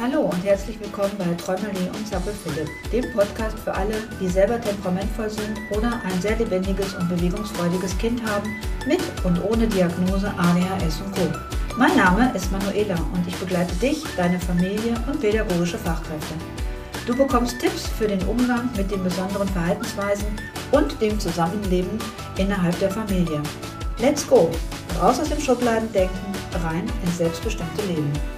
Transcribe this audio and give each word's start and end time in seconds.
Hallo 0.00 0.20
und 0.20 0.44
herzlich 0.44 0.78
willkommen 0.78 1.10
bei 1.18 1.24
Träumerli 1.34 1.88
und 1.92 2.06
Zappel 2.06 2.32
Philipp, 2.32 2.68
dem 2.92 3.12
Podcast 3.12 3.58
für 3.58 3.74
alle, 3.74 3.96
die 4.20 4.28
selber 4.28 4.60
temperamentvoll 4.60 5.28
sind 5.28 5.58
oder 5.76 6.00
ein 6.04 6.22
sehr 6.22 6.36
lebendiges 6.36 6.94
und 6.94 7.08
bewegungsfreudiges 7.08 7.98
Kind 7.98 8.22
haben, 8.24 8.48
mit 8.86 9.00
und 9.24 9.42
ohne 9.42 9.66
Diagnose 9.66 10.32
ADHS 10.38 11.00
und 11.00 11.16
Co. 11.16 11.22
Mein 11.76 11.96
Name 11.96 12.30
ist 12.32 12.52
Manuela 12.52 12.94
und 13.12 13.26
ich 13.26 13.34
begleite 13.38 13.74
dich, 13.74 14.04
deine 14.16 14.38
Familie 14.38 14.94
und 15.08 15.20
pädagogische 15.20 15.78
Fachkräfte. 15.78 16.34
Du 17.04 17.16
bekommst 17.16 17.58
Tipps 17.58 17.88
für 17.88 18.06
den 18.06 18.22
Umgang 18.28 18.70
mit 18.76 18.92
den 18.92 19.02
besonderen 19.02 19.48
Verhaltensweisen 19.48 20.28
und 20.70 21.00
dem 21.00 21.18
Zusammenleben 21.18 21.98
innerhalb 22.36 22.78
der 22.78 22.92
Familie. 22.92 23.42
Let's 23.98 24.24
go! 24.24 24.48
Raus 25.02 25.18
aus 25.18 25.28
dem 25.28 25.40
Schubladendenken, 25.40 26.18
rein 26.62 26.84
ins 27.04 27.18
selbstbestimmte 27.18 27.82
Leben. 27.88 28.37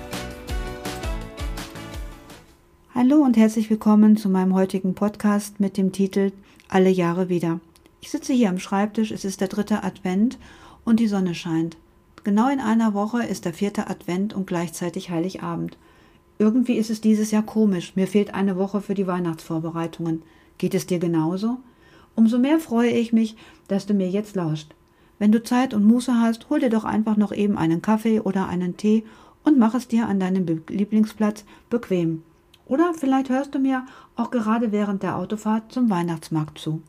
Hallo 2.93 3.19
und 3.19 3.37
herzlich 3.37 3.71
willkommen 3.71 4.17
zu 4.17 4.29
meinem 4.29 4.53
heutigen 4.53 4.97
Podcast 4.97 5.61
mit 5.61 5.77
dem 5.77 5.93
Titel 5.93 6.33
Alle 6.69 6.91
Jahre 6.91 7.29
wieder. 7.29 7.61
Ich 8.01 8.11
sitze 8.11 8.33
hier 8.33 8.49
am 8.49 8.59
Schreibtisch, 8.59 9.13
es 9.13 9.25
ist 9.25 9.41
der 9.41 9.47
dritte 9.47 9.85
Advent 9.85 10.39
und 10.85 10.99
die 10.99 11.07
Sonne 11.07 11.37
scheint. 11.37 11.77
Genau 12.25 12.49
in 12.49 12.59
einer 12.59 12.93
Woche 12.93 13.23
ist 13.25 13.45
der 13.45 13.55
vierte 13.55 13.89
Advent 13.89 14.35
und 14.35 14.49
gleichzeitig 14.49 15.09
Heiligabend. 15.09 15.79
Irgendwie 16.41 16.75
ist 16.75 16.91
es 16.91 17.01
dieses 17.01 17.31
Jahr 17.31 17.45
komisch, 17.45 17.95
mir 17.95 18.09
fehlt 18.09 18.35
eine 18.35 18.57
Woche 18.57 18.81
für 18.81 18.95
die 18.95 19.07
Weihnachtsvorbereitungen. 19.07 20.23
Geht 20.59 20.75
es 20.75 20.87
dir 20.87 20.99
genauso? 20.99 21.59
Umso 22.17 22.39
mehr 22.39 22.59
freue 22.59 22.91
ich 22.91 23.13
mich, 23.13 23.37
dass 23.69 23.87
du 23.87 23.95
mir 23.95 24.11
jetzt 24.11 24.35
lauscht. 24.35 24.75
Wenn 25.21 25.31
du 25.31 25.41
Zeit 25.45 25.75
und 25.75 25.85
Muße 25.85 26.21
hast, 26.21 26.51
hol 26.51 26.59
dir 26.59 26.71
doch 26.71 26.85
einfach 26.85 27.17
noch 27.17 27.31
eben 27.33 27.57
einen 27.57 27.83
Kaffee 27.83 28.19
oder 28.19 28.49
einen 28.49 28.77
Tee 28.77 29.05
und 29.45 29.61
mach 29.61 29.75
es 29.75 29.87
dir 29.87 30.09
an 30.09 30.19
deinem 30.19 30.45
Lieblingsplatz 30.69 31.45
bequem. 31.71 32.25
Oder 32.71 32.95
vielleicht 32.95 33.31
hörst 33.31 33.53
du 33.53 33.59
mir 33.59 33.85
auch 34.15 34.31
gerade 34.31 34.71
während 34.71 35.03
der 35.03 35.17
Autofahrt 35.17 35.73
zum 35.73 35.91
Weihnachtsmarkt 35.91 36.57
zu. 36.57 36.81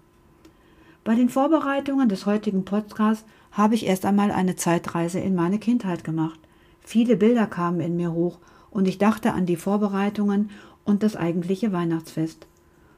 Bei 1.04 1.16
den 1.16 1.28
Vorbereitungen 1.28 2.08
des 2.08 2.28
heutigen 2.28 2.66
Podcasts 2.66 3.26
habe 3.52 3.74
ich 3.74 3.88
erst 3.88 4.06
einmal 4.06 4.30
eine 4.30 4.56
Zeitreise 4.56 5.20
in 5.20 5.34
meine 5.34 5.58
Kindheit 5.58 6.04
gemacht. 6.04 6.40
Viele 6.82 7.18
Bilder 7.18 7.48
kamen 7.48 7.82
in 7.82 7.96
mir 7.96 8.12
hoch 8.12 8.38
und 8.70 8.88
ich 8.88 9.00
dachte 9.00 9.34
an 9.34 9.48
die 9.48 9.56
Vorbereitungen 9.56 10.52
und 10.86 11.02
das 11.02 11.16
eigentliche 11.16 11.72
Weihnachtsfest. 11.72 12.46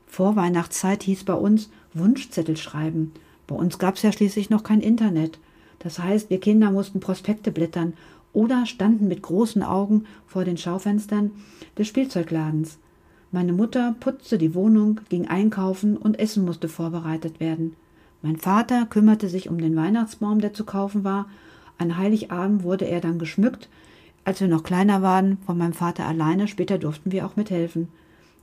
Vor 0.06 0.36
Weihnachtszeit 0.36 1.04
hieß 1.04 1.24
bei 1.24 1.36
uns 1.36 1.70
Wunschzettel 1.94 2.58
schreiben. 2.58 3.14
Bei 3.48 3.56
uns 3.56 3.80
gab 3.80 3.96
es 3.96 4.02
ja 4.02 4.12
schließlich 4.12 4.50
noch 4.50 4.64
kein 4.64 4.82
Internet. 4.82 5.40
Das 5.80 6.00
heißt, 6.00 6.30
wir 6.30 6.42
Kinder 6.42 6.70
mussten 6.70 7.00
Prospekte 7.00 7.54
blättern 7.54 7.94
oder 8.34 8.66
standen 8.66 9.08
mit 9.08 9.22
großen 9.22 9.64
Augen 9.64 10.06
vor 10.28 10.44
den 10.44 10.58
Schaufenstern 10.58 11.32
des 11.78 11.88
Spielzeugladens. 11.88 12.80
Meine 13.32 13.54
Mutter 13.54 13.96
putzte 14.00 14.38
die 14.38 14.54
Wohnung, 14.54 15.00
ging 15.10 15.28
einkaufen 15.28 15.98
und 15.98 16.20
Essen 16.20 16.46
musste 16.46 16.68
vorbereitet 16.68 17.40
werden. 17.40 17.76
Mein 18.22 18.38
Vater 18.38 18.86
kümmerte 18.86 19.28
sich 19.28 19.50
um 19.50 19.58
den 19.58 19.76
Weihnachtsbaum, 19.76 20.40
der 20.40 20.54
zu 20.54 20.66
kaufen 20.66 21.04
war. 21.04 21.28
An 21.78 21.98
Heiligabend 21.98 22.64
wurde 22.64 22.86
er 22.86 23.02
dann 23.02 23.20
geschmückt. 23.20 23.70
Als 24.24 24.40
wir 24.40 24.48
noch 24.48 24.64
kleiner 24.64 25.02
waren, 25.02 25.38
von 25.46 25.58
meinem 25.58 25.74
Vater 25.74 26.06
alleine, 26.06 26.48
später 26.48 26.78
durften 26.78 27.12
wir 27.12 27.26
auch 27.26 27.36
mithelfen. 27.36 27.90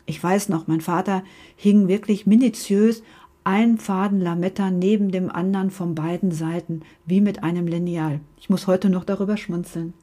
Ich 0.06 0.22
weiß 0.22 0.48
noch, 0.48 0.66
mein 0.66 0.80
Vater 0.80 1.22
hing 1.56 1.86
wirklich 1.86 2.26
minutiös 2.26 3.02
ein 3.44 3.78
Faden 3.78 4.20
Lametta 4.20 4.70
neben 4.70 5.10
dem 5.10 5.30
anderen 5.30 5.70
von 5.70 5.94
beiden 5.94 6.32
Seiten, 6.32 6.82
wie 7.06 7.20
mit 7.20 7.42
einem 7.42 7.66
Lineal. 7.66 8.20
Ich 8.38 8.50
muss 8.50 8.66
heute 8.66 8.90
noch 8.90 9.04
darüber 9.04 9.36
schmunzeln. 9.36 9.94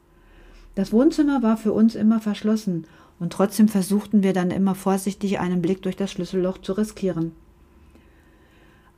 Das 0.75 0.91
Wohnzimmer 0.91 1.43
war 1.43 1.57
für 1.57 1.73
uns 1.73 1.95
immer 1.95 2.19
verschlossen, 2.19 2.85
und 3.19 3.33
trotzdem 3.33 3.67
versuchten 3.67 4.21
wir 4.21 4.33
dann 4.33 4.51
immer 4.51 4.75
vorsichtig 4.75 5.39
einen 5.39 5.61
Blick 5.61 5.81
durch 5.81 5.95
das 5.95 6.11
Schlüsselloch 6.11 6.59
zu 6.59 6.73
riskieren. 6.73 7.31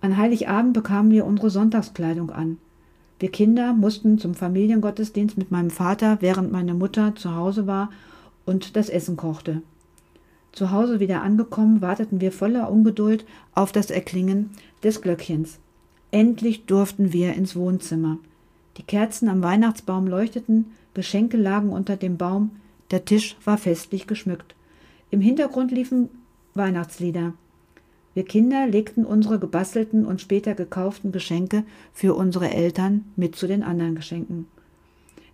An 0.02 0.18
Heiligabend 0.18 0.74
bekamen 0.74 1.12
wir 1.12 1.26
unsere 1.26 1.50
Sonntagskleidung 1.50 2.30
an. 2.30 2.58
Wir 3.20 3.32
Kinder 3.32 3.74
mussten 3.74 4.18
zum 4.18 4.34
Familiengottesdienst 4.34 5.38
mit 5.38 5.52
meinem 5.52 5.70
Vater, 5.70 6.18
während 6.22 6.52
meine 6.52 6.74
Mutter 6.74 7.16
zu 7.16 7.36
Hause 7.36 7.68
war 7.68 7.90
und 8.46 8.76
das 8.78 8.90
Essen 8.90 9.18
kochte. 9.18 9.62
Zu 10.52 10.72
Hause 10.72 11.00
wieder 11.00 11.22
angekommen, 11.22 11.82
warteten 11.82 12.22
wir 12.22 12.32
voller 12.32 12.72
Ungeduld 12.72 13.26
auf 13.54 13.72
das 13.72 13.92
Erklingen 13.92 14.52
des 14.84 15.02
Glöckchens. 15.02 15.60
Endlich 16.12 16.66
durften 16.66 17.14
wir 17.14 17.34
ins 17.34 17.56
Wohnzimmer. 17.56 18.18
Die 18.78 18.84
Kerzen 18.84 19.30
am 19.30 19.44
Weihnachtsbaum 19.44 20.08
leuchteten, 20.08 20.66
Geschenke 20.94 21.38
lagen 21.38 21.70
unter 21.70 21.98
dem 21.98 22.18
Baum, 22.18 22.52
der 22.92 23.06
Tisch 23.06 23.38
war 23.46 23.58
festlich 23.58 24.08
geschmückt. 24.08 24.56
Im 25.12 25.22
Hintergrund 25.22 25.72
liefen 25.72 26.10
Weihnachtslieder. 26.56 27.34
Wir 28.16 28.26
Kinder 28.26 28.68
legten 28.68 29.06
unsere 29.06 29.40
gebastelten 29.40 30.06
und 30.06 30.20
später 30.20 30.56
gekauften 30.56 31.12
Geschenke 31.12 31.64
für 31.94 32.16
unsere 32.16 32.50
Eltern 32.50 33.06
mit 33.16 33.36
zu 33.36 33.48
den 33.48 33.64
anderen 33.64 33.96
Geschenken. 33.96 34.48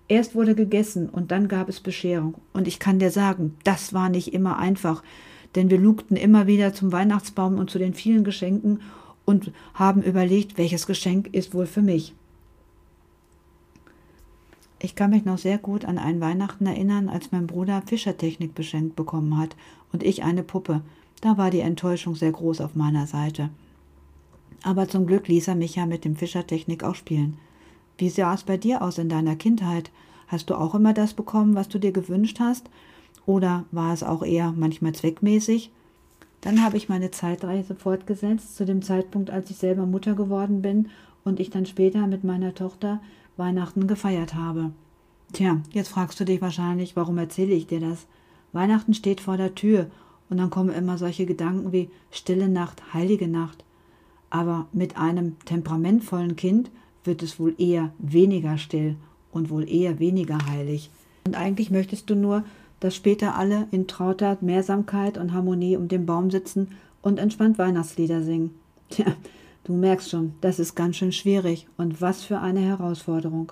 Erst 0.08 0.36
wurde 0.36 0.54
gegessen 0.54 1.10
und 1.10 1.32
dann 1.32 1.48
gab 1.48 1.68
es 1.68 1.80
Bescherung. 1.80 2.36
Und 2.54 2.68
ich 2.68 2.80
kann 2.80 3.00
dir 3.00 3.12
sagen, 3.12 3.56
das 3.64 3.94
war 3.94 4.10
nicht 4.10 4.34
immer 4.34 4.60
einfach, 4.60 5.04
denn 5.56 5.70
wir 5.70 5.80
lugten 5.80 6.16
immer 6.16 6.48
wieder 6.48 6.74
zum 6.74 6.92
Weihnachtsbaum 6.92 7.58
und 7.58 7.70
zu 7.70 7.80
den 7.80 7.94
vielen 7.94 8.24
Geschenken 8.24 8.82
und 9.26 9.52
haben 9.74 10.04
überlegt, 10.04 10.58
welches 10.58 10.86
Geschenk 10.86 11.34
ist 11.34 11.54
wohl 11.54 11.66
für 11.66 11.82
mich. 11.82 12.14
Ich 14.80 14.94
kann 14.94 15.10
mich 15.10 15.26
noch 15.26 15.40
sehr 15.40 15.58
gut 15.58 15.86
an 15.86 15.98
einen 15.98 16.22
Weihnachten 16.22 16.68
erinnern, 16.68 17.10
als 17.10 17.32
mein 17.32 17.48
Bruder 17.48 17.82
Fischertechnik 17.88 18.54
beschenkt 18.54 18.96
bekommen 18.96 19.38
hat 19.38 19.56
und 19.92 20.04
ich 20.04 20.24
eine 20.24 20.44
Puppe. 20.44 20.82
Da 21.22 21.38
war 21.38 21.50
die 21.50 21.62
Enttäuschung 21.62 22.16
sehr 22.16 22.32
groß 22.32 22.62
auf 22.62 22.76
meiner 22.76 23.08
Seite. 23.08 23.50
Aber 24.62 24.88
zum 24.88 25.08
Glück 25.08 25.28
ließ 25.28 25.48
er 25.48 25.56
mich 25.56 25.76
ja 25.76 25.88
mit 25.88 26.06
dem 26.06 26.16
Fischertechnik 26.16 26.84
auch 26.84 26.96
spielen. 26.96 27.38
Wie 27.98 28.10
sah 28.10 28.34
es 28.34 28.44
bei 28.44 28.58
dir 28.58 28.82
aus 28.82 28.98
in 28.98 29.10
deiner 29.10 29.36
Kindheit? 29.36 29.92
Hast 30.28 30.50
du 30.50 30.56
auch 30.56 30.76
immer 30.76 30.94
das 30.94 31.14
bekommen, 31.14 31.56
was 31.56 31.70
du 31.70 31.80
dir 31.80 31.92
gewünscht 31.92 32.40
hast? 32.40 32.70
Oder 33.26 33.66
war 33.72 33.94
es 33.94 34.04
auch 34.04 34.24
eher 34.24 34.54
manchmal 34.56 34.94
zweckmäßig? 34.94 35.72
Dann 36.42 36.64
habe 36.64 36.78
ich 36.78 36.90
meine 36.90 37.12
Zeitreise 37.12 37.74
fortgesetzt, 37.74 38.56
zu 38.56 38.66
dem 38.66 38.82
Zeitpunkt, 38.82 39.30
als 39.30 39.50
ich 39.50 39.58
selber 39.58 39.86
Mutter 39.86 40.14
geworden 40.14 40.62
bin 40.62 40.90
und 41.24 41.40
ich 41.40 41.50
dann 41.50 41.66
später 41.66 42.06
mit 42.06 42.24
meiner 42.24 42.54
Tochter 42.54 43.02
Weihnachten 43.38 43.88
gefeiert 43.88 44.36
habe. 44.36 44.72
Tja, 45.34 45.60
jetzt 45.72 45.90
fragst 45.90 46.20
du 46.20 46.26
dich 46.26 46.42
wahrscheinlich, 46.42 46.96
warum 46.96 47.18
erzähle 47.18 47.54
ich 47.54 47.68
dir 47.68 47.80
das? 47.80 48.06
Weihnachten 48.54 48.94
steht 48.94 49.22
vor 49.22 49.38
der 49.38 49.56
Tür 49.56 49.88
und 50.30 50.38
dann 50.38 50.50
kommen 50.50 50.70
immer 50.70 50.98
solche 50.98 51.26
Gedanken 51.26 51.72
wie 51.72 51.90
stille 52.12 52.48
Nacht, 52.48 52.94
heilige 52.94 53.28
Nacht. 53.28 53.64
Aber 54.30 54.68
mit 54.72 54.98
einem 54.98 55.40
temperamentvollen 55.46 56.36
Kind 56.36 56.70
wird 57.06 57.24
es 57.24 57.40
wohl 57.40 57.56
eher 57.58 57.92
weniger 58.00 58.58
still 58.58 58.96
und 59.32 59.50
wohl 59.50 59.70
eher 59.70 60.00
weniger 60.00 60.38
heilig. 60.50 60.90
Und 61.26 61.36
eigentlich 61.36 61.72
möchtest 61.72 62.10
du 62.10 62.16
nur, 62.16 62.44
dass 62.80 62.96
später 62.96 63.36
alle 63.36 63.68
in 63.72 63.88
trauter 63.88 64.38
Mehrsamkeit 64.42 65.18
und 65.18 65.34
Harmonie 65.34 65.78
um 65.78 65.88
den 65.88 66.06
Baum 66.06 66.32
sitzen 66.32 66.70
und 67.02 67.20
entspannt 67.20 67.58
Weihnachtslieder 67.58 68.22
singen. 68.22 68.52
Tja, 68.90 69.06
du 69.64 69.74
merkst 69.74 70.10
schon, 70.10 70.34
das 70.42 70.60
ist 70.60 70.76
ganz 70.76 70.98
schön 70.98 71.12
schwierig 71.12 71.68
und 71.78 72.02
was 72.02 72.24
für 72.24 72.40
eine 72.40 72.62
Herausforderung. 72.62 73.52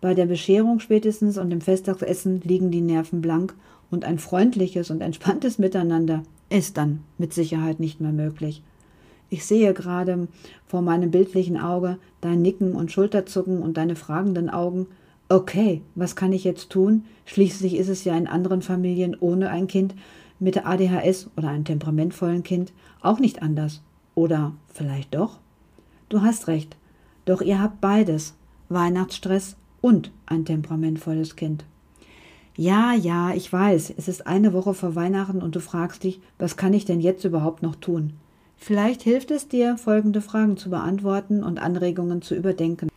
Bei 0.00 0.14
der 0.14 0.26
Bescherung 0.26 0.80
spätestens 0.80 1.36
und 1.36 1.50
dem 1.50 1.60
Festtagsessen 1.60 2.40
liegen 2.40 2.70
die 2.70 2.80
Nerven 2.80 3.20
blank 3.20 3.54
und 3.90 4.04
ein 4.04 4.18
freundliches 4.18 4.90
und 4.90 5.02
entspanntes 5.02 5.58
Miteinander 5.58 6.22
ist 6.48 6.76
dann 6.76 7.04
mit 7.18 7.32
Sicherheit 7.32 7.80
nicht 7.80 8.00
mehr 8.00 8.12
möglich. 8.12 8.62
Ich 9.30 9.46
sehe 9.46 9.72
gerade 9.72 10.26
vor 10.66 10.82
meinem 10.82 11.12
bildlichen 11.12 11.56
Auge 11.56 11.98
dein 12.20 12.42
Nicken 12.42 12.74
und 12.74 12.90
Schulterzucken 12.90 13.62
und 13.62 13.76
deine 13.76 13.94
fragenden 13.94 14.50
Augen. 14.50 14.88
Okay, 15.28 15.82
was 15.94 16.16
kann 16.16 16.32
ich 16.32 16.42
jetzt 16.42 16.70
tun? 16.70 17.04
Schließlich 17.26 17.76
ist 17.76 17.88
es 17.88 18.02
ja 18.02 18.16
in 18.16 18.26
anderen 18.26 18.60
Familien 18.60 19.16
ohne 19.18 19.50
ein 19.50 19.68
Kind 19.68 19.94
mit 20.40 20.66
ADHS 20.66 21.30
oder 21.36 21.48
einem 21.48 21.64
temperamentvollen 21.64 22.42
Kind 22.42 22.72
auch 23.00 23.20
nicht 23.20 23.40
anders. 23.40 23.82
Oder 24.16 24.52
vielleicht 24.66 25.14
doch? 25.14 25.38
Du 26.08 26.22
hast 26.22 26.48
recht. 26.48 26.76
Doch 27.24 27.40
ihr 27.40 27.62
habt 27.62 27.80
beides. 27.80 28.34
Weihnachtsstress 28.68 29.56
und 29.80 30.10
ein 30.26 30.44
temperamentvolles 30.44 31.36
Kind. 31.36 31.64
Ja, 32.56 32.94
ja, 32.94 33.32
ich 33.32 33.52
weiß, 33.52 33.94
es 33.96 34.08
ist 34.08 34.26
eine 34.26 34.52
Woche 34.52 34.74
vor 34.74 34.96
Weihnachten 34.96 35.40
und 35.40 35.54
du 35.54 35.60
fragst 35.60 36.02
dich, 36.02 36.20
was 36.38 36.56
kann 36.56 36.74
ich 36.74 36.84
denn 36.84 37.00
jetzt 37.00 37.24
überhaupt 37.24 37.62
noch 37.62 37.76
tun? 37.76 38.14
Vielleicht 38.62 39.02
hilft 39.02 39.30
es 39.30 39.48
dir, 39.48 39.78
folgende 39.78 40.20
Fragen 40.20 40.58
zu 40.58 40.68
beantworten 40.68 41.42
und 41.42 41.60
Anregungen 41.60 42.20
zu 42.20 42.34
überdenken. 42.34 42.88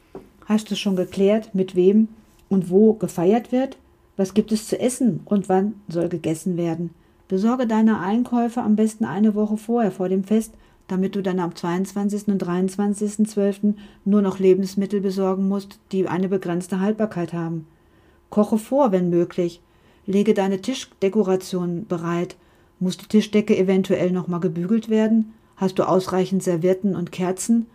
Hast 0.45 0.69
du 0.69 0.75
schon 0.75 0.97
geklärt, 0.97 1.55
mit 1.55 1.73
wem 1.73 2.09
und 2.49 2.69
wo 2.69 2.93
gefeiert 2.93 3.53
wird? 3.53 3.77
Was 4.17 4.33
gibt 4.33 4.51
es 4.51 4.67
zu 4.67 4.77
essen 4.77 5.21
und 5.23 5.47
wann 5.47 5.75
soll 5.87 6.09
gegessen 6.09 6.57
werden? 6.57 6.89
Besorge 7.29 7.65
deine 7.65 7.99
Einkäufe 8.01 8.61
am 8.61 8.75
besten 8.75 9.05
eine 9.05 9.35
Woche 9.35 9.55
vorher 9.55 9.91
vor 9.91 10.09
dem 10.09 10.25
Fest, 10.25 10.53
damit 10.89 11.15
du 11.15 11.23
dann 11.23 11.39
am 11.39 11.55
22. 11.55 12.27
und 12.27 12.43
23.12. 12.43 13.75
nur 14.03 14.21
noch 14.21 14.39
Lebensmittel 14.39 14.99
besorgen 14.99 15.47
musst, 15.47 15.79
die 15.93 16.05
eine 16.09 16.27
begrenzte 16.27 16.81
Haltbarkeit 16.81 17.31
haben. 17.31 17.65
Koche 18.29 18.57
vor, 18.57 18.91
wenn 18.91 19.09
möglich. 19.09 19.61
Lege 20.05 20.33
deine 20.33 20.59
Tischdekoration 20.59 21.85
bereit. 21.87 22.35
Muss 22.81 22.97
die 22.97 23.07
Tischdecke 23.07 23.57
eventuell 23.57 24.11
nochmal 24.11 24.41
gebügelt 24.41 24.89
werden? 24.89 25.33
Hast 25.63 25.79
du 25.79 25.87
ausreichend 25.87 26.43
Servietten 26.43 26.93
und 26.93 27.13
Kerzen? 27.13 27.67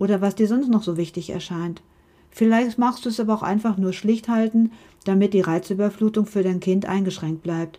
Oder 0.00 0.20
was 0.20 0.34
dir 0.34 0.48
sonst 0.48 0.68
noch 0.68 0.82
so 0.82 0.96
wichtig 0.96 1.30
erscheint? 1.30 1.80
Vielleicht 2.28 2.76
machst 2.76 3.04
du 3.04 3.08
es 3.08 3.20
aber 3.20 3.34
auch 3.34 3.44
einfach 3.44 3.76
nur 3.76 3.92
schlicht 3.92 4.28
halten, 4.28 4.72
damit 5.04 5.32
die 5.32 5.42
Reizüberflutung 5.42 6.26
für 6.26 6.42
dein 6.42 6.58
Kind 6.58 6.86
eingeschränkt 6.86 7.44
bleibt. 7.44 7.78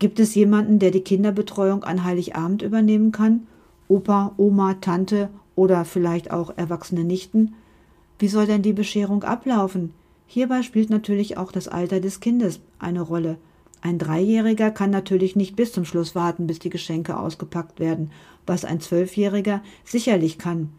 Gibt 0.00 0.18
es 0.18 0.34
jemanden, 0.34 0.80
der 0.80 0.90
die 0.90 1.02
Kinderbetreuung 1.02 1.84
an 1.84 2.02
Heiligabend 2.02 2.62
übernehmen 2.62 3.12
kann? 3.12 3.46
Opa, 3.86 4.32
Oma, 4.38 4.74
Tante 4.80 5.28
oder 5.54 5.84
vielleicht 5.84 6.32
auch 6.32 6.52
erwachsene 6.56 7.04
Nichten? 7.04 7.54
Wie 8.18 8.26
soll 8.26 8.46
denn 8.46 8.62
die 8.62 8.72
Bescherung 8.72 9.22
ablaufen? 9.22 9.94
Hierbei 10.26 10.62
spielt 10.62 10.90
natürlich 10.90 11.38
auch 11.38 11.52
das 11.52 11.68
Alter 11.68 12.00
des 12.00 12.18
Kindes 12.18 12.58
eine 12.80 13.02
Rolle. 13.02 13.38
Ein 13.86 13.98
Dreijähriger 13.98 14.70
kann 14.70 14.88
natürlich 14.88 15.36
nicht 15.36 15.56
bis 15.56 15.72
zum 15.72 15.84
Schluss 15.84 16.14
warten, 16.14 16.46
bis 16.46 16.58
die 16.58 16.70
Geschenke 16.70 17.18
ausgepackt 17.18 17.80
werden, 17.80 18.10
was 18.46 18.64
ein 18.64 18.80
Zwölfjähriger 18.80 19.60
sicherlich 19.84 20.38
kann. 20.38 20.70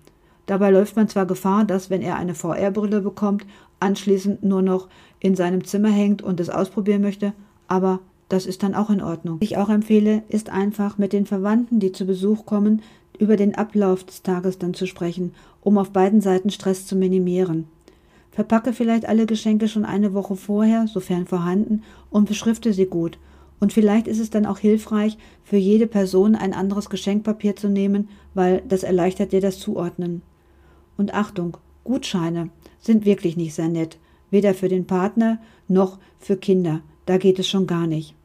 Dabei 0.47 0.71
läuft 0.71 0.95
man 0.95 1.07
zwar 1.07 1.27
Gefahr, 1.27 1.65
dass, 1.65 1.91
wenn 1.91 2.01
er 2.01 2.15
eine 2.15 2.33
VR-Brille 2.33 3.01
bekommt, 3.01 3.45
anschließend 3.79 4.43
nur 4.43 4.63
noch 4.63 4.89
in 5.19 5.35
seinem 5.35 5.63
Zimmer 5.65 5.89
hängt 5.89 6.23
und 6.23 6.39
es 6.39 6.49
ausprobieren 6.49 7.03
möchte, 7.03 7.33
aber 7.67 7.99
das 8.27 8.47
ist 8.47 8.63
dann 8.63 8.73
auch 8.73 8.89
in 8.89 9.03
Ordnung. 9.03 9.39
Was 9.39 9.49
ich 9.49 9.57
auch 9.57 9.69
empfehle, 9.69 10.23
ist 10.29 10.49
einfach 10.49 10.97
mit 10.97 11.13
den 11.13 11.27
Verwandten, 11.27 11.79
die 11.79 11.91
zu 11.91 12.05
Besuch 12.05 12.47
kommen, 12.47 12.81
über 13.19 13.35
den 13.37 13.53
Ablauf 13.53 14.03
des 14.03 14.23
Tages 14.23 14.57
dann 14.57 14.73
zu 14.73 14.87
sprechen, 14.87 15.35
um 15.61 15.77
auf 15.77 15.91
beiden 15.91 16.21
Seiten 16.21 16.49
Stress 16.49 16.87
zu 16.87 16.95
minimieren. 16.95 17.67
Verpacke 18.35 18.73
vielleicht 18.73 19.07
alle 19.07 19.25
Geschenke 19.25 19.69
schon 19.69 19.85
eine 19.85 20.13
Woche 20.13 20.35
vorher, 20.35 20.87
sofern 20.87 21.25
vorhanden, 21.25 21.83
und 22.09 22.27
beschrifte 22.27 22.73
sie 22.73 22.85
gut. 22.85 23.17
Und 23.61 23.71
vielleicht 23.71 24.07
ist 24.09 24.19
es 24.19 24.29
dann 24.29 24.45
auch 24.45 24.59
hilfreich, 24.59 25.17
für 25.45 25.55
jede 25.55 25.87
Person 25.87 26.35
ein 26.35 26.53
anderes 26.53 26.89
Geschenkpapier 26.89 27.55
zu 27.55 27.69
nehmen, 27.69 28.09
weil 28.33 28.61
das 28.67 28.83
erleichtert 28.83 29.31
dir 29.31 29.39
das 29.39 29.57
Zuordnen. 29.59 30.21
Und 30.97 31.13
Achtung, 31.13 31.55
Gutscheine 31.85 32.49
sind 32.81 33.05
wirklich 33.05 33.37
nicht 33.37 33.55
sehr 33.55 33.69
nett, 33.69 33.97
weder 34.31 34.53
für 34.53 34.67
den 34.67 34.85
Partner 34.85 35.39
noch 35.69 35.97
für 36.19 36.35
Kinder. 36.35 36.81
Da 37.05 37.17
geht 37.17 37.39
es 37.39 37.47
schon 37.47 37.67
gar 37.67 37.87
nicht. 37.87 38.15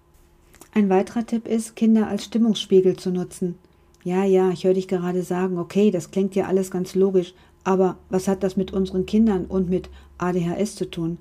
Ein 0.74 0.88
weiterer 0.88 1.24
Tipp 1.24 1.46
ist, 1.46 1.76
Kinder 1.76 2.08
als 2.08 2.24
Stimmungsspiegel 2.24 2.96
zu 2.96 3.12
nutzen. 3.12 3.54
Ja, 4.02 4.24
ja, 4.24 4.50
ich 4.50 4.64
höre 4.64 4.74
dich 4.74 4.88
gerade 4.88 5.22
sagen, 5.22 5.56
okay, 5.56 5.92
das 5.92 6.10
klingt 6.10 6.34
ja 6.34 6.46
alles 6.46 6.72
ganz 6.72 6.96
logisch, 6.96 7.32
aber 7.64 7.96
was 8.08 8.28
hat 8.28 8.42
das 8.42 8.56
mit 8.56 8.72
unseren 8.72 9.06
Kindern 9.06 9.46
und 9.46 9.68
mit 9.68 9.90
ADHS 10.18 10.76
zu 10.76 10.90
tun? 10.90 11.18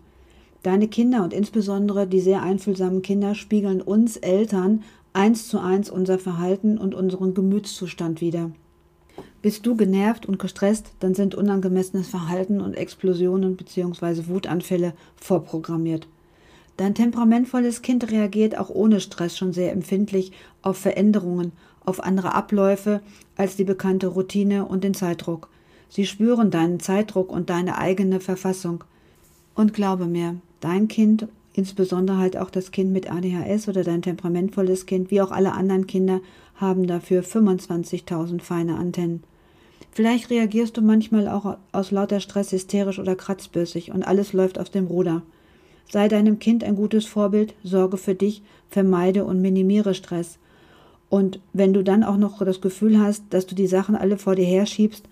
Deine 0.63 0.87
Kinder 0.87 1.23
und 1.23 1.33
insbesondere 1.33 2.07
die 2.07 2.19
sehr 2.19 2.43
einfühlsamen 2.43 3.01
Kinder 3.01 3.35
spiegeln 3.35 3.81
uns 3.81 4.17
Eltern 4.17 4.83
eins 5.13 5.47
zu 5.47 5.59
eins 5.59 5.89
unser 5.89 6.19
Verhalten 6.19 6.77
und 6.77 6.93
unseren 6.93 7.33
Gemütszustand 7.33 8.21
wider. 8.21 8.51
Bist 9.41 9.65
du 9.65 9.75
genervt 9.75 10.25
und 10.25 10.37
gestresst, 10.37 10.91
dann 10.99 11.13
sind 11.13 11.33
unangemessenes 11.33 12.07
Verhalten 12.07 12.59
und 12.59 12.73
Explosionen 12.73 13.55
bzw. 13.55 14.27
Wutanfälle 14.27 14.93
vorprogrammiert. 15.15 16.07
Dein 16.75 16.95
temperamentvolles 16.95 17.81
Kind 17.81 18.09
reagiert 18.11 18.57
auch 18.57 18.69
ohne 18.69 19.01
Stress 19.01 19.37
schon 19.37 19.51
sehr 19.53 19.71
empfindlich 19.71 20.31
auf 20.61 20.77
Veränderungen, 20.77 21.51
auf 21.85 22.03
andere 22.03 22.33
Abläufe 22.33 23.01
als 23.35 23.55
die 23.55 23.63
bekannte 23.63 24.07
Routine 24.07 24.65
und 24.65 24.83
den 24.83 24.93
Zeitdruck. 24.93 25.49
Sie 25.89 26.05
spüren 26.05 26.51
deinen 26.51 26.79
Zeitdruck 26.79 27.31
und 27.31 27.49
deine 27.49 27.77
eigene 27.77 28.19
Verfassung. 28.19 28.83
Und 29.55 29.73
glaube 29.73 30.05
mir, 30.05 30.35
dein 30.61 30.87
Kind, 30.87 31.27
insbesondere 31.53 32.17
halt 32.17 32.37
auch 32.37 32.51
das 32.51 32.71
Kind 32.71 32.91
mit 32.93 33.11
ADHS 33.11 33.67
oder 33.67 33.83
dein 33.83 34.03
temperamentvolles 34.03 34.85
Kind, 34.85 35.11
wie 35.11 35.21
auch 35.21 35.31
alle 35.31 35.53
anderen 35.53 35.87
Kinder, 35.87 36.21
haben 36.55 36.87
dafür 36.87 37.23
25.000 37.23 38.41
feine 38.41 38.77
Antennen. 38.77 39.23
Vielleicht 39.91 40.29
reagierst 40.29 40.77
du 40.77 40.81
manchmal 40.81 41.27
auch 41.27 41.57
aus 41.71 41.91
lauter 41.91 42.19
Stress 42.19 42.51
hysterisch 42.51 42.99
oder 42.99 43.15
kratzbürsig 43.15 43.91
und 43.91 44.03
alles 44.03 44.33
läuft 44.33 44.59
aus 44.59 44.71
dem 44.71 44.85
Ruder. 44.85 45.23
Sei 45.91 46.07
deinem 46.07 46.37
Kind 46.37 46.63
ein 46.63 46.75
gutes 46.75 47.05
Vorbild, 47.05 47.55
sorge 47.63 47.97
für 47.97 48.13
dich, 48.13 48.43
vermeide 48.69 49.25
und 49.25 49.41
minimiere 49.41 49.95
Stress. 49.95 50.37
Und 51.09 51.39
wenn 51.53 51.73
du 51.73 51.83
dann 51.83 52.03
auch 52.03 52.17
noch 52.17 52.37
das 52.45 52.61
Gefühl 52.61 52.99
hast, 52.99 53.23
dass 53.31 53.47
du 53.47 53.55
die 53.55 53.65
Sachen 53.65 53.95
alle 53.95 54.17
vor 54.17 54.35
dir 54.35 54.45
herschiebst, 54.45 55.09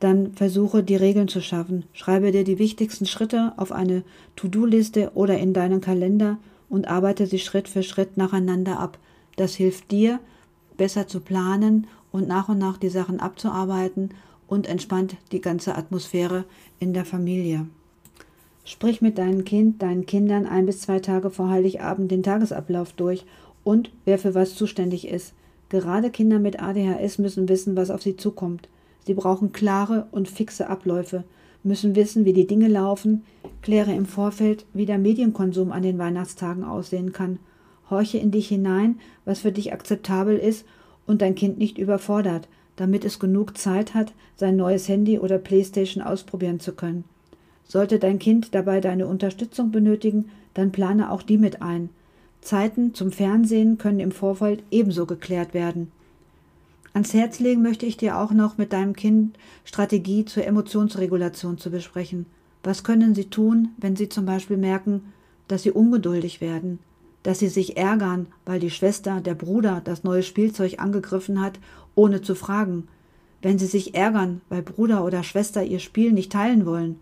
dann 0.00 0.32
versuche 0.34 0.82
die 0.82 0.96
Regeln 0.96 1.28
zu 1.28 1.40
schaffen. 1.40 1.84
Schreibe 1.92 2.32
dir 2.32 2.44
die 2.44 2.58
wichtigsten 2.58 3.06
Schritte 3.06 3.52
auf 3.56 3.72
eine 3.72 4.02
To-Do-Liste 4.36 5.12
oder 5.14 5.38
in 5.38 5.52
deinen 5.52 5.80
Kalender 5.80 6.38
und 6.68 6.88
arbeite 6.88 7.26
sie 7.26 7.38
Schritt 7.38 7.68
für 7.68 7.82
Schritt 7.82 8.16
nacheinander 8.16 8.78
ab. 8.78 8.98
Das 9.36 9.54
hilft 9.54 9.90
dir, 9.90 10.20
besser 10.76 11.06
zu 11.06 11.20
planen 11.20 11.86
und 12.12 12.28
nach 12.28 12.48
und 12.48 12.58
nach 12.58 12.76
die 12.76 12.88
Sachen 12.88 13.20
abzuarbeiten 13.20 14.10
und 14.46 14.68
entspannt 14.68 15.16
die 15.32 15.40
ganze 15.40 15.74
Atmosphäre 15.74 16.44
in 16.78 16.92
der 16.92 17.04
Familie. 17.04 17.66
Sprich 18.64 19.00
mit 19.00 19.16
deinem 19.18 19.44
Kind, 19.44 19.80
deinen 19.80 20.06
Kindern 20.06 20.46
ein 20.46 20.66
bis 20.66 20.80
zwei 20.80 20.98
Tage 20.98 21.30
vor 21.30 21.48
Heiligabend 21.48 22.10
den 22.10 22.22
Tagesablauf 22.22 22.92
durch 22.92 23.24
und 23.64 23.90
wer 24.04 24.18
für 24.18 24.34
was 24.34 24.54
zuständig 24.54 25.08
ist. 25.08 25.34
Gerade 25.68 26.10
Kinder 26.10 26.38
mit 26.38 26.60
ADHS 26.60 27.18
müssen 27.18 27.48
wissen, 27.48 27.76
was 27.76 27.90
auf 27.90 28.02
sie 28.02 28.16
zukommt. 28.16 28.68
Sie 29.06 29.14
brauchen 29.14 29.52
klare 29.52 30.08
und 30.10 30.28
fixe 30.28 30.68
Abläufe, 30.68 31.22
müssen 31.62 31.94
wissen, 31.94 32.24
wie 32.24 32.32
die 32.32 32.48
Dinge 32.48 32.66
laufen, 32.66 33.24
kläre 33.62 33.94
im 33.94 34.04
Vorfeld, 34.04 34.66
wie 34.74 34.84
der 34.84 34.98
Medienkonsum 34.98 35.70
an 35.70 35.82
den 35.82 35.98
Weihnachtstagen 35.98 36.64
aussehen 36.64 37.12
kann. 37.12 37.38
Horche 37.88 38.18
in 38.18 38.32
dich 38.32 38.48
hinein, 38.48 38.98
was 39.24 39.40
für 39.40 39.52
dich 39.52 39.72
akzeptabel 39.72 40.36
ist 40.36 40.66
und 41.06 41.22
dein 41.22 41.36
Kind 41.36 41.56
nicht 41.56 41.78
überfordert, 41.78 42.48
damit 42.74 43.04
es 43.04 43.20
genug 43.20 43.56
Zeit 43.56 43.94
hat, 43.94 44.12
sein 44.34 44.56
neues 44.56 44.88
Handy 44.88 45.20
oder 45.20 45.38
Playstation 45.38 46.02
ausprobieren 46.02 46.58
zu 46.58 46.72
können. 46.72 47.04
Sollte 47.64 48.00
dein 48.00 48.18
Kind 48.18 48.54
dabei 48.56 48.80
deine 48.80 49.06
Unterstützung 49.06 49.70
benötigen, 49.70 50.30
dann 50.54 50.72
plane 50.72 51.12
auch 51.12 51.22
die 51.22 51.38
mit 51.38 51.62
ein. 51.62 51.90
Zeiten 52.40 52.92
zum 52.92 53.12
Fernsehen 53.12 53.78
können 53.78 54.00
im 54.00 54.10
Vorfeld 54.10 54.64
ebenso 54.72 55.06
geklärt 55.06 55.54
werden. 55.54 55.92
Ans 56.96 57.12
Herz 57.12 57.40
legen 57.40 57.60
möchte 57.60 57.84
ich 57.84 57.98
dir 57.98 58.16
auch 58.16 58.30
noch 58.30 58.56
mit 58.56 58.72
deinem 58.72 58.96
Kind 58.96 59.36
Strategie 59.66 60.24
zur 60.24 60.46
Emotionsregulation 60.46 61.58
zu 61.58 61.70
besprechen. 61.70 62.24
Was 62.62 62.84
können 62.84 63.14
sie 63.14 63.26
tun, 63.26 63.68
wenn 63.76 63.96
sie 63.96 64.08
zum 64.08 64.24
Beispiel 64.24 64.56
merken, 64.56 65.12
dass 65.46 65.64
sie 65.64 65.72
ungeduldig 65.72 66.40
werden, 66.40 66.78
dass 67.22 67.40
sie 67.40 67.48
sich 67.48 67.76
ärgern, 67.76 68.28
weil 68.46 68.60
die 68.60 68.70
Schwester, 68.70 69.20
der 69.20 69.34
Bruder 69.34 69.82
das 69.84 70.04
neue 70.04 70.22
Spielzeug 70.22 70.78
angegriffen 70.78 71.42
hat, 71.42 71.58
ohne 71.94 72.22
zu 72.22 72.34
fragen, 72.34 72.88
wenn 73.42 73.58
sie 73.58 73.66
sich 73.66 73.94
ärgern, 73.94 74.40
weil 74.48 74.62
Bruder 74.62 75.04
oder 75.04 75.22
Schwester 75.22 75.62
ihr 75.62 75.80
Spiel 75.80 76.12
nicht 76.12 76.32
teilen 76.32 76.64
wollen, 76.64 76.98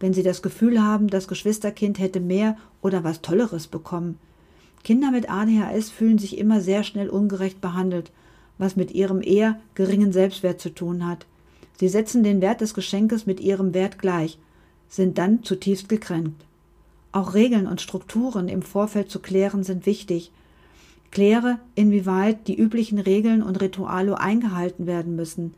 wenn 0.00 0.14
sie 0.14 0.22
das 0.22 0.40
Gefühl 0.40 0.82
haben, 0.82 1.08
das 1.08 1.28
Geschwisterkind 1.28 1.98
hätte 1.98 2.20
mehr 2.20 2.56
oder 2.80 3.04
was 3.04 3.20
Tolleres 3.20 3.66
bekommen. 3.66 4.18
Kinder 4.84 5.10
mit 5.10 5.28
ADHS 5.28 5.90
fühlen 5.90 6.16
sich 6.16 6.38
immer 6.38 6.62
sehr 6.62 6.82
schnell 6.82 7.10
ungerecht 7.10 7.60
behandelt, 7.60 8.10
was 8.58 8.76
mit 8.76 8.92
ihrem 8.92 9.22
eher 9.22 9.60
geringen 9.74 10.12
Selbstwert 10.12 10.60
zu 10.60 10.70
tun 10.70 11.06
hat. 11.06 11.26
Sie 11.76 11.88
setzen 11.88 12.22
den 12.22 12.40
Wert 12.40 12.60
des 12.60 12.74
Geschenkes 12.74 13.26
mit 13.26 13.40
ihrem 13.40 13.74
Wert 13.74 13.98
gleich, 13.98 14.38
sind 14.88 15.18
dann 15.18 15.42
zutiefst 15.42 15.88
gekränkt. 15.88 16.44
Auch 17.12 17.34
Regeln 17.34 17.66
und 17.66 17.80
Strukturen 17.80 18.48
im 18.48 18.62
Vorfeld 18.62 19.10
zu 19.10 19.20
klären 19.20 19.64
sind 19.64 19.86
wichtig. 19.86 20.30
Kläre, 21.10 21.58
inwieweit 21.74 22.48
die 22.48 22.56
üblichen 22.56 22.98
Regeln 22.98 23.42
und 23.42 23.60
Rituale 23.60 24.18
eingehalten 24.18 24.86
werden 24.86 25.14
müssen. 25.14 25.54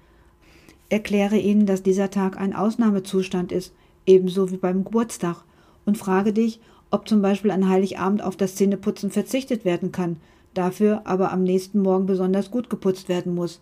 Erkläre 0.89 1.39
ihnen, 1.39 1.67
dass 1.67 1.83
dieser 1.83 2.11
Tag 2.11 2.39
ein 2.39 2.55
Ausnahmezustand 2.55 3.53
ist, 3.53 3.73
ebenso 4.05 4.51
wie 4.51 4.59
beim 4.59 4.85
Geburtstag, 4.85 5.45
und 5.85 5.99
frage 5.99 6.33
dich, 6.33 6.61
ob 6.91 7.09
zum 7.09 7.23
Beispiel 7.23 7.51
an 7.51 7.69
Heiligabend 7.69 8.23
auf 8.23 8.37
das 8.37 8.55
Zähneputzen 8.55 9.11
verzichtet 9.11 9.65
werden 9.65 9.93
kann, 9.93 10.17
dafür 10.57 11.03
aber 11.05 11.33
am 11.33 11.43
nächsten 11.43 11.81
Morgen 11.81 12.07
besonders 12.07 12.51
gut 12.51 12.71
geputzt 12.71 13.09
werden 13.09 13.35
muss. 13.35 13.61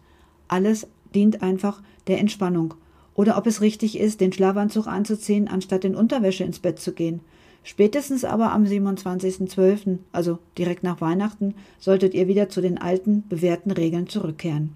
Alles 0.49 0.87
dient 1.15 1.43
einfach 1.43 1.83
der 2.07 2.19
Entspannung. 2.19 2.75
Oder 3.15 3.39
ob 3.39 3.47
es 3.47 3.61
richtig 3.61 3.99
ist, 3.99 4.21
den 4.21 4.33
Schlafanzug 4.33 4.87
anzuziehen, 4.87 5.49
anstatt 5.49 5.85
in 5.85 5.95
Unterwäsche 5.95 6.45
ins 6.45 6.59
Bett 6.59 6.81
zu 6.81 6.93
gehen. 6.93 7.21
Spätestens 7.63 8.25
aber 8.25 8.53
am 8.53 8.65
27.12., 8.65 9.99
also 10.13 10.39
direkt 10.59 10.83
nach 10.83 11.01
Weihnachten, 11.01 11.55
solltet 11.79 12.13
ihr 12.13 12.29
wieder 12.29 12.49
zu 12.49 12.61
den 12.61 12.79
alten, 12.79 13.25
bewährten 13.29 13.71
Regeln 13.71 14.09
zurückkehren. 14.09 14.73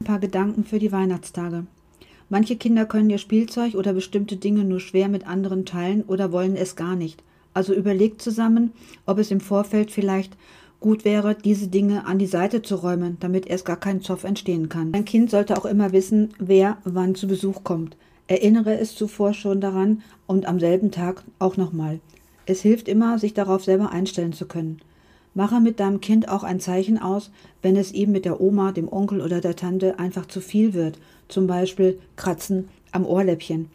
Ein 0.00 0.04
paar 0.04 0.20
Gedanken 0.20 0.64
für 0.64 0.78
die 0.78 0.92
Weihnachtstage. 0.92 1.66
Manche 2.28 2.56
Kinder 2.56 2.86
können 2.86 3.10
ihr 3.10 3.18
Spielzeug 3.18 3.74
oder 3.74 3.92
bestimmte 3.92 4.36
Dinge 4.36 4.64
nur 4.64 4.80
schwer 4.80 5.08
mit 5.08 5.26
anderen 5.26 5.66
teilen 5.66 6.02
oder 6.02 6.32
wollen 6.32 6.56
es 6.56 6.76
gar 6.76 6.96
nicht. 6.96 7.22
Also 7.54 7.74
überlegt 7.74 8.22
zusammen, 8.22 8.72
ob 9.04 9.18
es 9.18 9.30
im 9.30 9.40
Vorfeld 9.40 9.90
vielleicht 9.90 10.36
gut 10.82 11.06
wäre, 11.06 11.34
diese 11.34 11.68
Dinge 11.68 12.06
an 12.06 12.18
die 12.18 12.26
Seite 12.26 12.60
zu 12.60 12.74
räumen, 12.74 13.16
damit 13.20 13.46
erst 13.46 13.64
gar 13.64 13.78
kein 13.78 14.02
Zoff 14.02 14.24
entstehen 14.24 14.68
kann. 14.68 14.92
Ein 14.92 15.06
Kind 15.06 15.30
sollte 15.30 15.56
auch 15.56 15.64
immer 15.64 15.92
wissen, 15.92 16.34
wer 16.38 16.76
wann 16.84 17.14
zu 17.14 17.26
Besuch 17.26 17.64
kommt. 17.64 17.96
Erinnere 18.26 18.78
es 18.78 18.94
zuvor 18.94 19.32
schon 19.32 19.60
daran 19.60 20.02
und 20.26 20.46
am 20.46 20.60
selben 20.60 20.90
Tag 20.90 21.24
auch 21.38 21.56
nochmal. 21.56 22.00
Es 22.44 22.60
hilft 22.60 22.88
immer, 22.88 23.18
sich 23.18 23.34
darauf 23.34 23.64
selber 23.64 23.90
einstellen 23.90 24.32
zu 24.32 24.46
können. 24.46 24.80
Mache 25.34 25.60
mit 25.60 25.80
deinem 25.80 26.00
Kind 26.00 26.28
auch 26.28 26.42
ein 26.42 26.60
Zeichen 26.60 26.98
aus, 26.98 27.30
wenn 27.62 27.76
es 27.76 27.92
ihm 27.92 28.12
mit 28.12 28.24
der 28.24 28.40
Oma, 28.40 28.72
dem 28.72 28.92
Onkel 28.92 29.22
oder 29.22 29.40
der 29.40 29.56
Tante 29.56 29.98
einfach 29.98 30.26
zu 30.26 30.40
viel 30.40 30.74
wird, 30.74 30.98
zum 31.28 31.46
Beispiel 31.46 31.98
Kratzen 32.16 32.68
am 32.90 33.06
Ohrläppchen. 33.06 33.70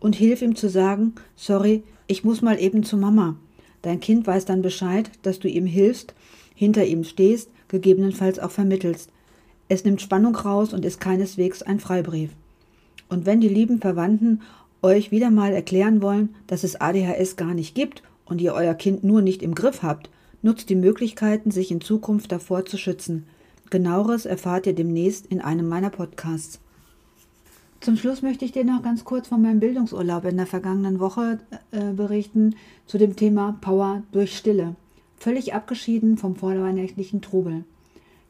Und 0.00 0.16
hilf 0.16 0.42
ihm 0.42 0.56
zu 0.56 0.68
sagen, 0.68 1.14
sorry, 1.36 1.84
ich 2.06 2.24
muss 2.24 2.42
mal 2.42 2.60
eben 2.60 2.82
zu 2.82 2.96
Mama. 2.96 3.36
Dein 3.82 4.00
Kind 4.00 4.26
weiß 4.26 4.46
dann 4.46 4.62
Bescheid, 4.62 5.10
dass 5.22 5.38
du 5.38 5.48
ihm 5.48 5.66
hilfst, 5.66 6.14
hinter 6.56 6.84
ihm 6.84 7.04
stehst, 7.04 7.50
gegebenenfalls 7.68 8.40
auch 8.40 8.50
vermittelst. 8.50 9.10
Es 9.68 9.84
nimmt 9.84 10.00
Spannung 10.00 10.34
raus 10.34 10.72
und 10.72 10.84
ist 10.84 11.00
keineswegs 11.00 11.62
ein 11.62 11.78
Freibrief. 11.78 12.30
Und 13.08 13.26
wenn 13.26 13.40
die 13.40 13.48
lieben 13.48 13.80
Verwandten 13.80 14.40
euch 14.82 15.12
wieder 15.12 15.30
mal 15.30 15.52
erklären 15.52 16.02
wollen, 16.02 16.34
dass 16.48 16.64
es 16.64 16.80
ADHS 16.80 17.36
gar 17.36 17.54
nicht 17.54 17.74
gibt 17.74 18.02
und 18.24 18.40
ihr 18.40 18.54
euer 18.54 18.74
Kind 18.74 19.04
nur 19.04 19.22
nicht 19.22 19.42
im 19.42 19.54
Griff 19.54 19.82
habt, 19.82 20.10
nutzt 20.42 20.68
die 20.70 20.76
Möglichkeiten, 20.76 21.50
sich 21.50 21.70
in 21.70 21.80
Zukunft 21.80 22.32
davor 22.32 22.64
zu 22.64 22.78
schützen. 22.78 23.26
Genaueres 23.70 24.26
erfahrt 24.26 24.66
ihr 24.66 24.74
demnächst 24.74 25.26
in 25.26 25.40
einem 25.40 25.68
meiner 25.68 25.90
Podcasts. 25.90 26.60
Zum 27.80 27.96
Schluss 27.96 28.22
möchte 28.22 28.44
ich 28.44 28.52
dir 28.52 28.64
noch 28.64 28.82
ganz 28.82 29.04
kurz 29.04 29.28
von 29.28 29.42
meinem 29.42 29.60
Bildungsurlaub 29.60 30.24
in 30.24 30.36
der 30.36 30.46
vergangenen 30.46 30.98
Woche 30.98 31.40
äh, 31.72 31.92
berichten 31.92 32.56
zu 32.86 32.96
dem 32.98 33.16
Thema 33.16 33.58
Power 33.60 34.02
durch 34.12 34.36
Stille. 34.36 34.76
Völlig 35.26 35.54
abgeschieden 35.54 36.18
vom 36.18 36.36
vorweihnachtlichen 36.36 37.20
Trubel. 37.20 37.64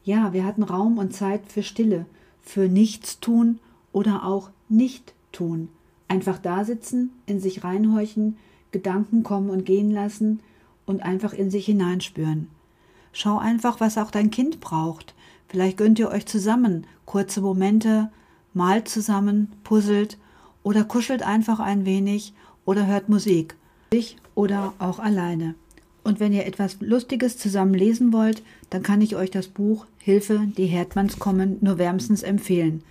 Ja, 0.03 0.33
wir 0.33 0.43
hatten 0.43 0.63
Raum 0.63 0.97
und 0.97 1.13
Zeit 1.13 1.41
für 1.47 1.61
Stille, 1.61 2.07
für 2.41 2.67
Nichtstun 2.67 3.59
oder 3.91 4.25
auch 4.25 4.49
Nicht-Tun. 4.67 5.69
Einfach 6.07 6.39
da 6.39 6.65
sitzen, 6.65 7.11
in 7.27 7.39
sich 7.39 7.63
reinhorchen, 7.63 8.37
Gedanken 8.71 9.21
kommen 9.21 9.51
und 9.51 9.63
gehen 9.63 9.91
lassen 9.91 10.39
und 10.87 11.03
einfach 11.03 11.33
in 11.33 11.51
sich 11.51 11.67
hineinspüren. 11.67 12.47
Schau 13.11 13.37
einfach, 13.37 13.79
was 13.79 13.99
auch 13.99 14.09
dein 14.09 14.31
Kind 14.31 14.59
braucht. 14.59 15.13
Vielleicht 15.49 15.77
gönnt 15.77 15.99
ihr 15.99 16.09
euch 16.09 16.25
zusammen 16.25 16.87
kurze 17.05 17.41
Momente, 17.41 18.09
malt 18.55 18.87
zusammen, 18.87 19.51
puzzelt 19.63 20.17
oder 20.63 20.83
kuschelt 20.83 21.21
einfach 21.21 21.59
ein 21.59 21.85
wenig 21.85 22.33
oder 22.65 22.87
hört 22.87 23.07
Musik, 23.07 23.55
sich 23.93 24.17
oder 24.33 24.73
auch 24.79 24.97
alleine. 24.97 25.53
Und 26.07 26.21
wenn 26.21 26.31
ihr 26.31 26.45
etwas 26.45 26.77
Lustiges 26.79 27.37
zusammen 27.37 27.73
lesen 27.73 28.13
wollt, 28.13 28.41
dann 28.69 28.81
kann 28.81 29.01
ich 29.01 29.17
euch 29.17 29.29
das 29.29 29.49
Buch 29.49 29.87
Hilfe, 29.97 30.47
die 30.57 30.65
Herdmanns 30.65 31.19
kommen 31.19 31.57
nur 31.59 31.77
wärmstens 31.77 32.23
empfehlen. 32.23 32.81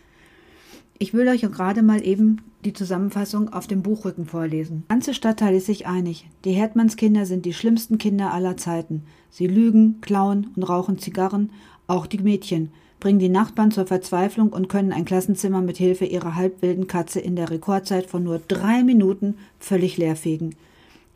Ich 0.98 1.14
will 1.14 1.26
euch 1.28 1.40
gerade 1.40 1.82
mal 1.82 2.06
eben 2.06 2.42
die 2.66 2.74
Zusammenfassung 2.74 3.54
auf 3.54 3.66
dem 3.66 3.80
Buchrücken 3.80 4.26
vorlesen. 4.26 4.84
Der 4.90 4.96
ganze 4.96 5.14
Stadtteil 5.14 5.54
ist 5.54 5.64
sich 5.64 5.86
einig. 5.86 6.28
Die 6.44 6.52
Herdmannskinder 6.52 7.24
sind 7.24 7.46
die 7.46 7.54
schlimmsten 7.54 7.96
Kinder 7.96 8.34
aller 8.34 8.58
Zeiten. 8.58 9.04
Sie 9.30 9.46
lügen, 9.46 10.02
klauen 10.02 10.48
und 10.54 10.64
rauchen 10.64 10.98
Zigarren, 10.98 11.48
auch 11.86 12.06
die 12.06 12.18
Mädchen, 12.18 12.70
bringen 13.00 13.18
die 13.18 13.30
Nachbarn 13.30 13.70
zur 13.70 13.86
Verzweiflung 13.86 14.50
und 14.50 14.68
können 14.68 14.92
ein 14.92 15.06
Klassenzimmer 15.06 15.62
mit 15.62 15.78
Hilfe 15.78 16.04
ihrer 16.04 16.34
halbwilden 16.34 16.86
Katze 16.86 17.20
in 17.20 17.34
der 17.34 17.48
Rekordzeit 17.48 18.04
von 18.04 18.24
nur 18.24 18.40
drei 18.46 18.82
Minuten 18.82 19.38
völlig 19.58 19.96
leerfegen. 19.96 20.54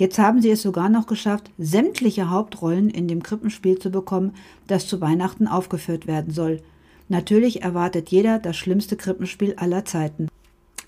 Jetzt 0.00 0.18
haben 0.18 0.40
sie 0.40 0.48
es 0.48 0.62
sogar 0.62 0.88
noch 0.88 1.06
geschafft, 1.06 1.50
sämtliche 1.58 2.30
Hauptrollen 2.30 2.88
in 2.88 3.06
dem 3.06 3.22
Krippenspiel 3.22 3.78
zu 3.78 3.90
bekommen, 3.90 4.32
das 4.66 4.86
zu 4.86 5.02
Weihnachten 5.02 5.46
aufgeführt 5.46 6.06
werden 6.06 6.32
soll. 6.32 6.62
Natürlich 7.10 7.60
erwartet 7.64 8.08
jeder 8.08 8.38
das 8.38 8.56
schlimmste 8.56 8.96
Krippenspiel 8.96 9.56
aller 9.58 9.84
Zeiten. 9.84 10.28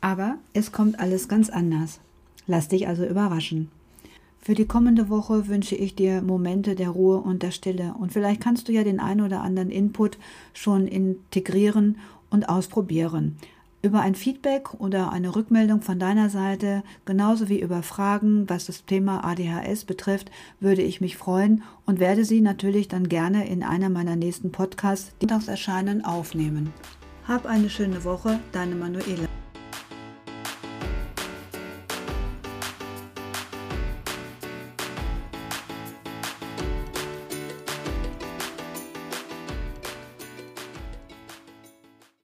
Aber 0.00 0.36
es 0.54 0.72
kommt 0.72 0.98
alles 0.98 1.28
ganz 1.28 1.50
anders. 1.50 2.00
Lass 2.46 2.68
dich 2.68 2.88
also 2.88 3.04
überraschen. 3.04 3.70
Für 4.40 4.54
die 4.54 4.64
kommende 4.64 5.10
Woche 5.10 5.46
wünsche 5.46 5.74
ich 5.76 5.94
dir 5.94 6.22
Momente 6.22 6.74
der 6.74 6.88
Ruhe 6.88 7.18
und 7.18 7.42
der 7.42 7.50
Stille. 7.50 7.94
Und 8.00 8.14
vielleicht 8.14 8.40
kannst 8.40 8.66
du 8.66 8.72
ja 8.72 8.82
den 8.82 8.98
einen 8.98 9.20
oder 9.20 9.42
anderen 9.42 9.70
Input 9.70 10.16
schon 10.54 10.86
integrieren 10.86 11.98
und 12.30 12.48
ausprobieren 12.48 13.36
über 13.82 14.00
ein 14.00 14.14
Feedback 14.14 14.74
oder 14.74 15.12
eine 15.12 15.34
Rückmeldung 15.34 15.82
von 15.82 15.98
deiner 15.98 16.30
Seite, 16.30 16.84
genauso 17.04 17.48
wie 17.48 17.60
über 17.60 17.82
Fragen, 17.82 18.48
was 18.48 18.66
das 18.66 18.84
Thema 18.84 19.24
ADHS 19.24 19.84
betrifft, 19.84 20.30
würde 20.60 20.82
ich 20.82 21.00
mich 21.00 21.16
freuen 21.16 21.64
und 21.84 21.98
werde 21.98 22.24
sie 22.24 22.40
natürlich 22.40 22.86
dann 22.86 23.08
gerne 23.08 23.48
in 23.48 23.64
einer 23.64 23.90
meiner 23.90 24.14
nächsten 24.14 24.52
Podcasts, 24.52 25.12
die 25.20 25.26
noch 25.26 25.46
erscheinen, 25.48 26.04
aufnehmen. 26.04 26.72
Hab 27.26 27.46
eine 27.46 27.70
schöne 27.70 28.04
Woche, 28.04 28.38
deine 28.52 28.76
Manuela. 28.76 29.26